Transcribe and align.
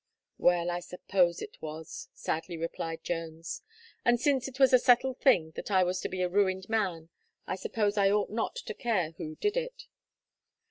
"Well, 0.39 0.71
I 0.71 0.79
suppose 0.79 1.43
it 1.43 1.61
was," 1.61 2.09
sadly 2.15 2.57
replied 2.57 3.03
Jones, 3.03 3.61
"and 4.03 4.19
since 4.19 4.47
it 4.47 4.59
was 4.59 4.73
a 4.73 4.79
settled 4.79 5.19
thing 5.19 5.51
that 5.51 5.69
I 5.69 5.83
was 5.83 5.99
to 6.01 6.09
be 6.09 6.23
a 6.23 6.27
ruined 6.27 6.67
man, 6.67 7.09
I 7.45 7.55
suppose 7.55 7.97
I 7.99 8.09
ought 8.09 8.31
not 8.31 8.55
to 8.55 8.73
care 8.73 9.11
who 9.19 9.35
did 9.35 9.55
it." 9.55 9.83